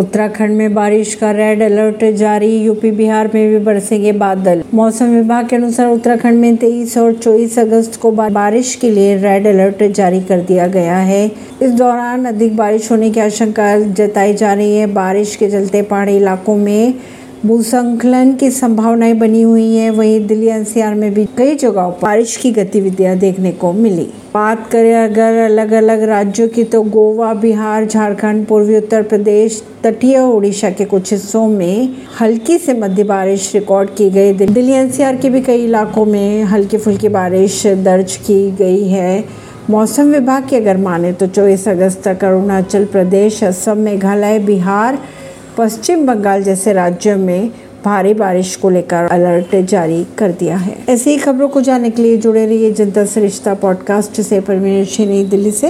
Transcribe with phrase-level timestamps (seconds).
[0.00, 5.48] उत्तराखंड में बारिश का रेड अलर्ट जारी, यूपी, बिहार में भी बरसेंगे बादल। मौसम विभाग
[5.48, 10.20] के अनुसार उत्तराखंड में 23 और 24 अगस्त को बारिश के लिए रेड अलर्ट जारी
[10.20, 11.30] कर दिया गया है।
[11.62, 16.16] इस दौरान अधिक बारिश होने की आशंका जताई जा रही है। बारिश के चलते पहाड़ी
[16.16, 16.94] इलाकों में
[17.46, 22.36] भूसंकलन की संभावनाएँ बनी हुई हैं। वहीं दिल्ली एनसीआर में भी कई जगहों पर बारिश
[22.36, 24.02] की गतिविधियाँ देखने को मिली।
[24.34, 30.18] बात करें अगर अलग अलग राज्यों की तो गोवा, बिहार, झारखंड, पूर्वी उत्तर प्रदेश, तटीय
[30.18, 35.30] ओडिशा के कुछ हिस्सों में हल्की से मध्य बारिश रिकॉर्ड की गई। दिल्ली एनसीआर के
[35.30, 39.24] भी कई इलाकों में हल्की फुल्की बारिश दर्ज की गई है।
[39.70, 44.98] मौसम विभाग की अगर माने तो चौबीस अगस्त तक अरुणाचल प्रदेश, असम, मेघालय, बिहार
[45.58, 47.50] पश्चिम बंगाल जैसे राज्यों में
[47.84, 52.02] भारी बारिश को लेकर अलर्ट जारी कर दिया है। ऐसी ही खबरों को जानने के
[52.02, 55.58] लिए जुड़े रहिए जनता सरिश्ता पॉडकास्ट से। परवीन नई दिल्ली से।